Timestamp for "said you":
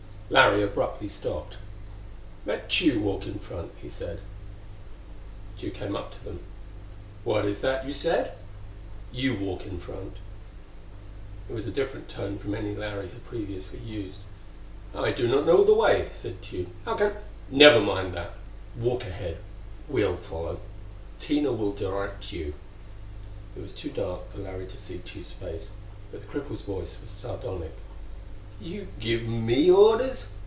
7.91-9.35